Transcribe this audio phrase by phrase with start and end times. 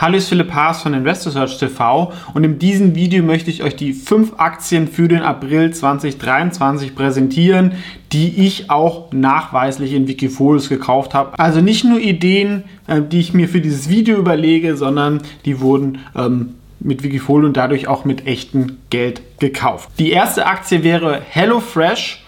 [0.00, 3.92] Hallo, ich Philipp Haas von InvestorSearch TV und in diesem Video möchte ich euch die
[3.92, 7.72] fünf Aktien für den April 2023 präsentieren,
[8.12, 11.36] die ich auch nachweislich in Wikifolios gekauft habe.
[11.36, 15.98] Also nicht nur Ideen, äh, die ich mir für dieses Video überlege, sondern die wurden
[16.14, 19.90] ähm, mit Wikifolio und dadurch auch mit echtem Geld gekauft.
[19.98, 22.22] Die erste Aktie wäre HelloFresh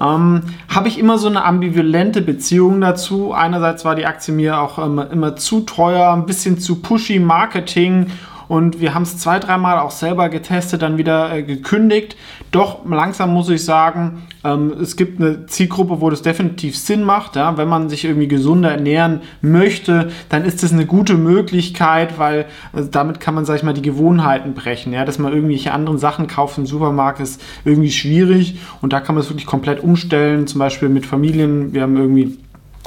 [0.00, 3.32] ähm, habe ich immer so eine ambivalente Beziehung dazu.
[3.32, 8.08] Einerseits war die Aktie mir auch immer, immer zu teuer, ein bisschen zu pushy Marketing
[8.48, 12.16] und wir haben es zwei, dreimal auch selber getestet, dann wieder äh, gekündigt.
[12.50, 17.36] Doch langsam muss ich sagen, ähm, es gibt eine Zielgruppe, wo das definitiv Sinn macht.
[17.36, 17.56] Ja?
[17.56, 22.82] Wenn man sich irgendwie gesunder ernähren möchte, dann ist das eine gute Möglichkeit, weil äh,
[22.90, 24.92] damit kann man, sag ich mal, die Gewohnheiten brechen.
[24.92, 25.04] Ja?
[25.04, 29.22] Dass man irgendwelche anderen Sachen kauft im Supermarkt ist irgendwie schwierig und da kann man
[29.22, 30.46] es wirklich komplett umstellen.
[30.46, 31.72] Zum Beispiel mit Familien.
[31.72, 32.38] Wir haben irgendwie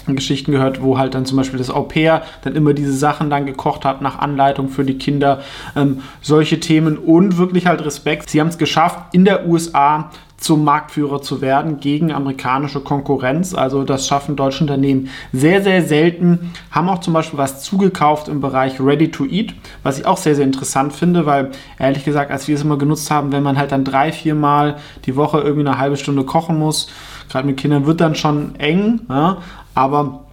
[0.07, 3.45] Geschichten gehört, wo halt dann zum Beispiel das Au pair dann immer diese Sachen dann
[3.45, 5.41] gekocht hat nach Anleitung für die Kinder.
[5.75, 8.29] Ähm, solche Themen und wirklich halt Respekt.
[8.29, 13.53] Sie haben es geschafft, in der USA zum Marktführer zu werden gegen amerikanische Konkurrenz.
[13.53, 16.51] Also das schaffen deutsche Unternehmen sehr, sehr selten.
[16.71, 19.53] Haben auch zum Beispiel was zugekauft im Bereich Ready to Eat,
[19.83, 23.11] was ich auch sehr, sehr interessant finde, weil ehrlich gesagt, als wir es immer genutzt
[23.11, 26.57] haben, wenn man halt dann drei, vier Mal die Woche irgendwie eine halbe Stunde kochen
[26.57, 26.87] muss,
[27.29, 29.01] gerade mit Kindern wird dann schon eng.
[29.09, 29.37] Ja?
[29.75, 30.25] Aber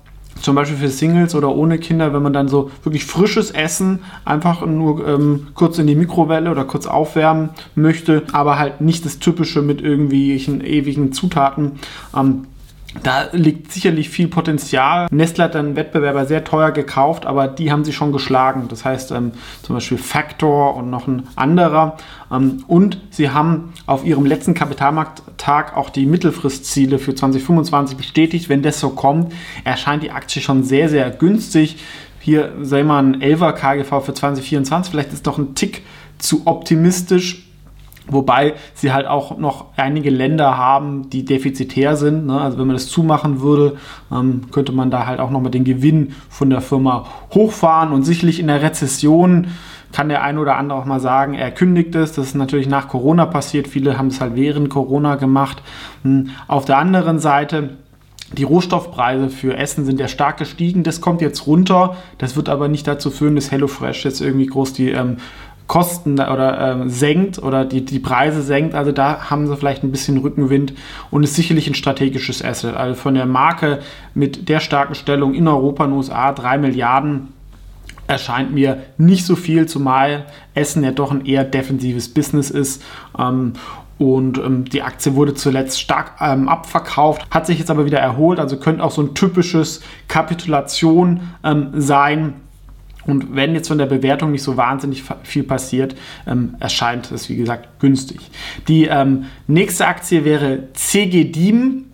[0.42, 4.64] zum Beispiel für Singles oder ohne Kinder, wenn man dann so wirklich frisches Essen einfach
[4.66, 9.62] nur ähm, kurz in die Mikrowelle oder kurz aufwärmen möchte, aber halt nicht das Typische
[9.62, 11.72] mit irgendwelchen ewigen Zutaten.
[12.14, 12.46] Ähm,
[13.02, 15.06] da liegt sicherlich viel Potenzial.
[15.10, 18.66] Nestle hat dann Wettbewerber sehr teuer gekauft, aber die haben sie schon geschlagen.
[18.68, 21.96] Das heißt ähm, zum Beispiel Factor und noch ein anderer.
[22.30, 28.48] Ähm, und sie haben auf ihrem letzten Kapitalmarkttag auch die Mittelfristziele für 2025 bestätigt.
[28.48, 29.32] Wenn das so kommt,
[29.64, 31.78] erscheint die Aktie schon sehr, sehr günstig.
[32.20, 34.90] Hier sei mal ein 11er KGV für 2024.
[34.90, 35.82] Vielleicht ist doch ein Tick
[36.18, 37.45] zu optimistisch
[38.08, 42.26] Wobei sie halt auch noch einige Länder haben, die defizitär sind.
[42.26, 42.40] Ne?
[42.40, 43.76] Also wenn man das zumachen würde,
[44.12, 47.92] ähm, könnte man da halt auch nochmal den Gewinn von der Firma hochfahren.
[47.92, 49.48] Und sicherlich in der Rezession
[49.92, 52.12] kann der eine oder andere auch mal sagen, er kündigt es.
[52.12, 53.66] Das ist natürlich nach Corona passiert.
[53.66, 55.62] Viele haben es halt während Corona gemacht.
[56.02, 56.30] Hm.
[56.46, 57.70] Auf der anderen Seite
[58.32, 60.82] die Rohstoffpreise für Essen sind ja stark gestiegen.
[60.82, 61.96] Das kommt jetzt runter.
[62.18, 65.18] Das wird aber nicht dazu führen, dass HelloFresh jetzt irgendwie groß die ähm,
[65.66, 68.74] Kosten oder äh, senkt oder die, die Preise senkt.
[68.74, 70.74] Also da haben sie vielleicht ein bisschen Rückenwind
[71.10, 72.76] und ist sicherlich ein strategisches Asset.
[72.76, 73.80] Also von der Marke
[74.14, 77.28] mit der starken Stellung in Europa und USA 3 Milliarden
[78.06, 82.82] erscheint mir nicht so viel, zumal Essen ja doch ein eher defensives Business ist.
[83.18, 83.54] Ähm,
[83.98, 88.38] und ähm, die Aktie wurde zuletzt stark ähm, abverkauft, hat sich jetzt aber wieder erholt.
[88.38, 92.34] Also könnte auch so ein typisches Kapitulation ähm, sein
[93.06, 95.96] und wenn jetzt von der Bewertung nicht so wahnsinnig viel passiert,
[96.26, 98.20] ähm, erscheint es, wie gesagt, günstig.
[98.68, 101.86] Die ähm, nächste Aktie wäre CG Diem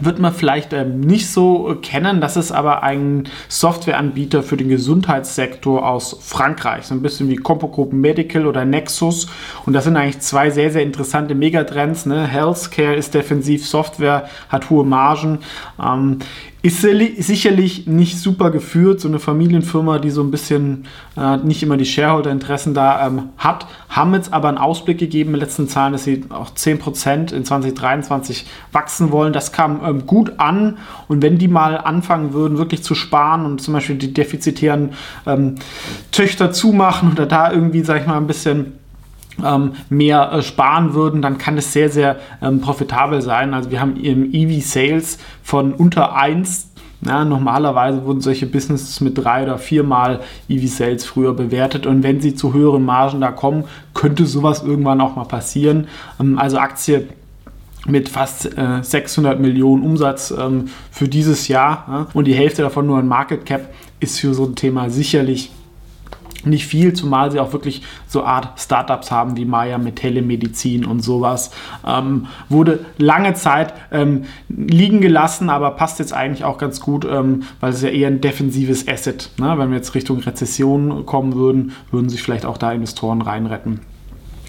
[0.00, 2.20] wird man vielleicht ähm, nicht so kennen.
[2.20, 6.86] Das ist aber ein Softwareanbieter für den Gesundheitssektor aus Frankreich.
[6.86, 9.28] So ein bisschen wie Compogroup Medical oder Nexus.
[9.66, 12.06] Und das sind eigentlich zwei sehr, sehr interessante Megatrends.
[12.06, 12.26] Ne?
[12.26, 15.40] Healthcare ist defensiv, Software hat hohe Margen.
[15.80, 16.18] Ähm,
[16.64, 21.76] ist sicherlich nicht super geführt, so eine Familienfirma, die so ein bisschen äh, nicht immer
[21.76, 25.28] die Shareholder-Interessen da ähm, hat, haben jetzt aber einen Ausblick gegeben.
[25.28, 29.34] In den letzten Zahlen, dass sie auch 10% in 2023 wachsen wollen.
[29.34, 30.78] Das kam ähm, gut an.
[31.06, 34.94] Und wenn die mal anfangen würden, wirklich zu sparen und zum Beispiel die defizitären
[35.26, 35.56] ähm,
[36.12, 38.72] Töchter zumachen oder da irgendwie, sag ich mal, ein bisschen
[39.88, 43.52] mehr äh, sparen würden, dann kann es sehr, sehr ähm, profitabel sein.
[43.52, 46.70] Also wir haben im EV-Sales von unter 1
[47.06, 52.34] ja, normalerweise wurden solche Businesses mit drei oder viermal EV-Sales früher bewertet und wenn sie
[52.34, 55.88] zu höheren Margen da kommen, könnte sowas irgendwann auch mal passieren.
[56.18, 57.08] Ähm, also Aktie
[57.86, 62.86] mit fast äh, 600 Millionen Umsatz ähm, für dieses Jahr ja, und die Hälfte davon
[62.86, 65.50] nur ein Market Cap ist für so ein Thema sicherlich
[66.46, 71.00] nicht viel, zumal sie auch wirklich so Art Startups haben wie Maya mit Telemedizin und
[71.00, 71.50] sowas.
[71.86, 77.44] Ähm, wurde lange Zeit ähm, liegen gelassen, aber passt jetzt eigentlich auch ganz gut, ähm,
[77.60, 79.30] weil es ja eher ein defensives Asset.
[79.38, 79.54] Ne?
[79.58, 83.80] Wenn wir jetzt Richtung Rezession kommen würden, würden sich vielleicht auch da Investoren reinretten.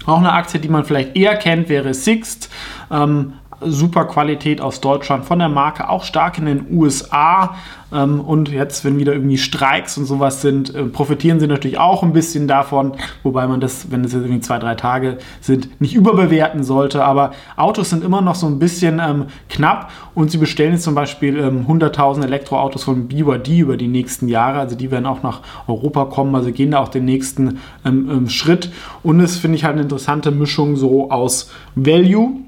[0.06, 2.48] Auch eine Aktie, die man vielleicht eher kennt, wäre Sixt.
[2.90, 7.56] Ähm, super Qualität aus Deutschland von der Marke, auch stark in den USA.
[7.92, 12.02] Ähm, und jetzt, wenn wieder irgendwie Streiks und sowas sind, äh, profitieren sie natürlich auch
[12.02, 12.92] ein bisschen davon,
[13.22, 17.04] wobei man das, wenn es jetzt irgendwie zwei, drei Tage sind, nicht überbewerten sollte.
[17.04, 20.94] Aber Autos sind immer noch so ein bisschen ähm, knapp und sie bestellen jetzt zum
[20.94, 24.58] Beispiel ähm, 100.000 Elektroautos von BYD über die nächsten Jahre.
[24.58, 28.28] Also die werden auch nach Europa kommen, also gehen da auch den nächsten ähm, ähm,
[28.28, 28.70] Schritt.
[29.02, 32.40] Und es finde ich halt eine interessante Mischung so aus Value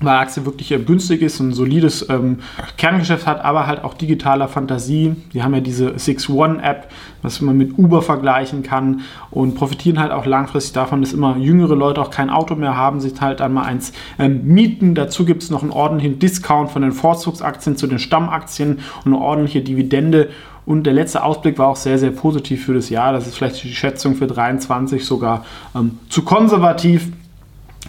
[0.00, 2.38] weil Aktie wirklich äh, günstig ist, ein solides ähm,
[2.76, 5.16] Kerngeschäft hat, aber halt auch digitaler Fantasie.
[5.32, 6.88] Die haben ja diese Six One App,
[7.22, 9.00] was man mit Uber vergleichen kann
[9.30, 13.00] und profitieren halt auch langfristig davon, dass immer jüngere Leute auch kein Auto mehr haben,
[13.00, 14.94] sich halt einmal eins ähm, mieten.
[14.94, 19.18] Dazu gibt es noch einen ordentlichen Discount von den Vorzugsaktien zu den Stammaktien und eine
[19.18, 20.30] ordentliche Dividende.
[20.64, 23.14] Und der letzte Ausblick war auch sehr, sehr positiv für das Jahr.
[23.14, 27.10] Das ist vielleicht die Schätzung für 23 sogar ähm, zu konservativ.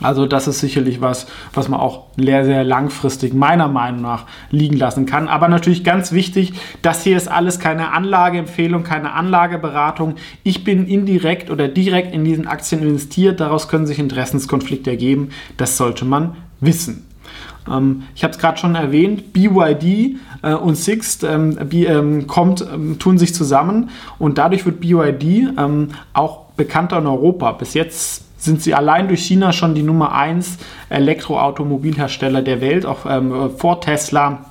[0.01, 4.77] Also das ist sicherlich was, was man auch sehr, sehr langfristig meiner Meinung nach liegen
[4.77, 5.27] lassen kann.
[5.27, 10.15] Aber natürlich ganz wichtig, das hier ist alles keine Anlageempfehlung, keine Anlageberatung.
[10.43, 13.39] Ich bin indirekt oder direkt in diesen Aktien investiert.
[13.39, 15.29] Daraus können sich Interessenskonflikte ergeben.
[15.57, 17.05] Das sollte man wissen.
[17.69, 22.65] Ähm, ich habe es gerade schon erwähnt, BYD äh, und Sixt ähm, ähm, kommt,
[22.99, 25.57] tun sich zusammen und dadurch wird BYD
[26.13, 27.51] auch bekannter in Europa.
[27.53, 30.57] Bis jetzt sind sie allein durch China schon die Nummer 1
[30.89, 34.45] Elektroautomobilhersteller der Welt, auch ähm, vor Tesla.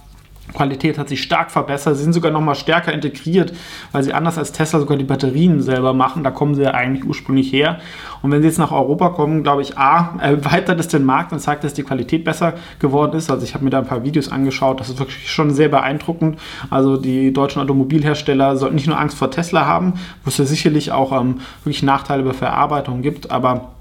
[0.55, 3.53] Qualität hat sich stark verbessert, sie sind sogar noch mal stärker integriert,
[3.93, 6.25] weil sie anders als Tesla sogar die Batterien selber machen.
[6.25, 7.81] Da kommen sie ja eigentlich ursprünglich her.
[8.23, 11.41] Und wenn sie jetzt nach Europa kommen, glaube ich, A, erweitert es den Markt und
[11.41, 13.31] zeigt, dass die Qualität besser geworden ist.
[13.31, 16.39] Also ich habe mir da ein paar Videos angeschaut, das ist wirklich schon sehr beeindruckend.
[16.71, 19.95] Also die deutschen Automobilhersteller sollten nicht nur Angst vor Tesla haben,
[20.25, 23.73] wo es ja sicherlich auch ähm, wirklich Nachteile bei Verarbeitung gibt, aber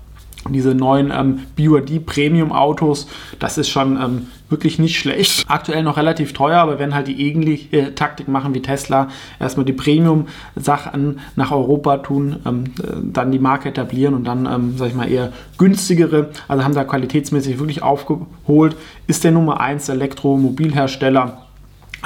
[0.54, 3.08] diese neuen ähm, BYD Premium Autos,
[3.40, 5.46] das ist schon ähm, wirklich nicht schlecht.
[5.48, 9.10] Aktuell noch relativ teuer, aber wenn halt die ähnliche Taktik machen wie Tesla,
[9.40, 14.46] erstmal die Premium Sachen nach Europa tun, ähm, äh, dann die Marke etablieren und dann,
[14.46, 18.76] ähm, sag ich mal, eher günstigere, also haben da qualitätsmäßig wirklich aufgeholt,
[19.08, 21.47] ist der Nummer 1 Elektromobilhersteller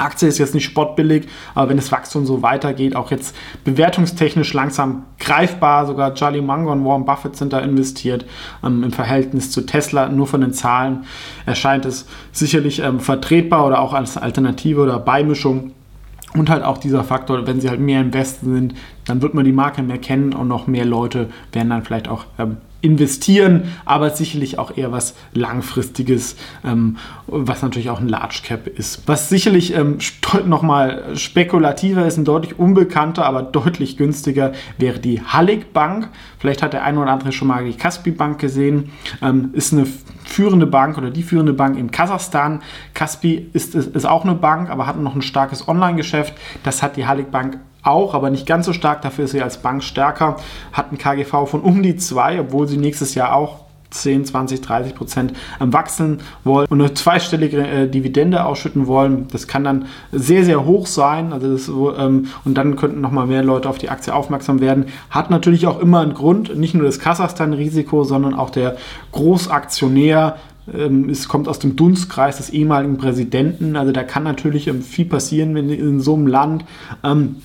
[0.02, 3.34] Aktie ist jetzt nicht spottbillig, aber wenn das Wachstum so weitergeht, auch jetzt
[3.64, 8.24] bewertungstechnisch langsam greifbar, sogar Charlie Munger und Warren Buffett sind da investiert.
[8.64, 11.04] Ähm, Im Verhältnis zu Tesla, nur von den Zahlen,
[11.46, 15.72] erscheint es sicherlich ähm, vertretbar oder auch als Alternative oder Beimischung.
[16.34, 19.44] Und halt auch dieser Faktor, wenn sie halt mehr im Westen sind, dann wird man
[19.44, 24.10] die Marke mehr kennen und noch mehr Leute werden dann vielleicht auch ähm, investieren, aber
[24.10, 29.02] sicherlich auch eher was Langfristiges, ähm, was natürlich auch ein Large Cap ist.
[29.06, 29.98] Was sicherlich ähm,
[30.46, 36.08] nochmal spekulativer ist, ein deutlich unbekannter, aber deutlich günstiger, wäre die Hallig Bank.
[36.38, 38.90] Vielleicht hat der eine oder andere schon mal die Kaspi Bank gesehen.
[39.22, 39.86] Ähm, ist eine
[40.24, 42.62] führende Bank oder die führende Bank in Kasachstan.
[42.94, 46.34] Kaspi ist, ist, ist auch eine Bank, aber hat noch ein starkes Online-Geschäft.
[46.64, 49.02] Das hat die Hallig Bank auch, aber nicht ganz so stark.
[49.02, 50.36] Dafür ist sie als Bank stärker.
[50.72, 53.62] Hat ein KGV von um die 2, obwohl sie nächstes Jahr auch
[53.92, 59.28] 10, 20, 30 Prozent wachsen wollen und eine zweistellige äh, Dividende ausschütten wollen.
[59.30, 61.32] Das kann dann sehr, sehr hoch sein.
[61.32, 64.86] Also das, ähm, und dann könnten nochmal mehr Leute auf die Aktie aufmerksam werden.
[65.10, 68.76] Hat natürlich auch immer einen Grund, nicht nur das Kasachstan-Risiko, sondern auch der
[69.12, 70.36] Großaktionär
[70.72, 73.74] ähm, es kommt aus dem Dunstkreis des ehemaligen Präsidenten.
[73.74, 76.64] Also da kann natürlich ähm, viel passieren, wenn in so einem Land
[77.02, 77.36] ähm,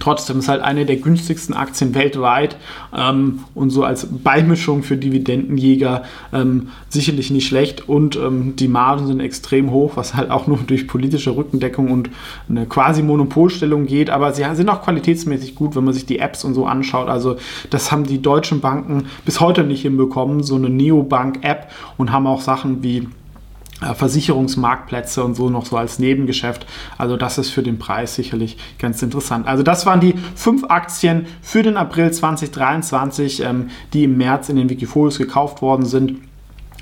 [0.00, 2.56] Trotzdem ist halt eine der günstigsten Aktien weltweit
[2.96, 6.02] ähm, und so als Beimischung für Dividendenjäger
[6.32, 10.58] ähm, sicherlich nicht schlecht und ähm, die Margen sind extrem hoch, was halt auch nur
[10.58, 12.10] durch politische Rückendeckung und
[12.48, 16.44] eine quasi Monopolstellung geht, aber sie sind auch qualitätsmäßig gut, wenn man sich die Apps
[16.44, 17.08] und so anschaut.
[17.08, 17.36] Also
[17.70, 22.42] das haben die deutschen Banken bis heute nicht hinbekommen, so eine Neobank-App und haben auch
[22.42, 23.08] Sachen wie
[23.80, 26.66] Versicherungsmarktplätze und so noch so als Nebengeschäft.
[26.96, 29.46] Also das ist für den Preis sicherlich ganz interessant.
[29.46, 34.56] Also das waren die fünf Aktien für den April 2023, ähm, die im März in
[34.56, 36.16] den Wikifolios gekauft worden sind.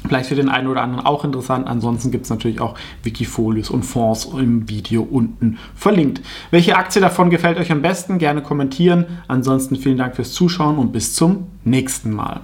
[0.09, 1.67] Vielleicht für den einen oder anderen auch interessant.
[1.67, 6.21] Ansonsten gibt es natürlich auch Wikifolios und Fonds im Video unten verlinkt.
[6.51, 8.19] Welche Aktie davon gefällt euch am besten?
[8.19, 9.07] Gerne kommentieren.
[9.27, 12.41] Ansonsten vielen Dank fürs Zuschauen und bis zum nächsten Mal.